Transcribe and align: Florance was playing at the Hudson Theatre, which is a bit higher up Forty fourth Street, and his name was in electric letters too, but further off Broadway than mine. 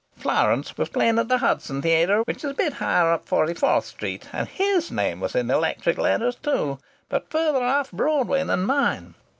Florance 0.17 0.75
was 0.79 0.89
playing 0.89 1.19
at 1.19 1.27
the 1.27 1.37
Hudson 1.37 1.79
Theatre, 1.79 2.21
which 2.21 2.37
is 2.37 2.45
a 2.49 2.53
bit 2.55 2.73
higher 2.73 3.11
up 3.11 3.27
Forty 3.27 3.53
fourth 3.53 3.85
Street, 3.85 4.27
and 4.33 4.47
his 4.47 4.89
name 4.89 5.19
was 5.19 5.35
in 5.35 5.51
electric 5.51 5.99
letters 5.99 6.37
too, 6.37 6.79
but 7.07 7.29
further 7.29 7.61
off 7.63 7.91
Broadway 7.91 8.43
than 8.43 8.63
mine. 8.63 9.13